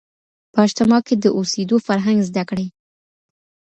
په 0.53 0.59
اجتماع 0.67 1.01
کي 1.07 1.15
د 1.17 1.25
اوسېدو 1.37 1.77
فرهنګ 1.87 2.19
زده 2.29 2.43
کړئ. 2.49 2.67